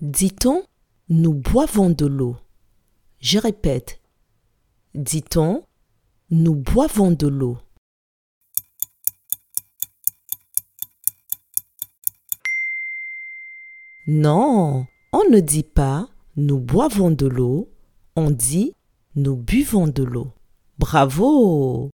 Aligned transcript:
Dit-on, 0.00 0.64
nous 1.10 1.34
boivons 1.34 1.90
de 1.90 2.06
l'eau. 2.06 2.38
Je 3.18 3.38
répète. 3.38 4.00
Dit-on, 4.94 5.62
nous 6.30 6.54
boivons 6.54 7.10
de 7.10 7.26
l'eau. 7.26 7.58
Non, 14.06 14.86
on 15.12 15.30
ne 15.30 15.40
dit 15.40 15.64
pas 15.64 16.08
nous 16.34 16.58
boivons 16.58 17.10
de 17.10 17.26
l'eau, 17.26 17.70
on 18.16 18.30
dit 18.30 18.72
nous 19.16 19.36
buvons 19.36 19.86
de 19.86 20.02
l'eau. 20.02 20.32
Bravo 20.78 21.90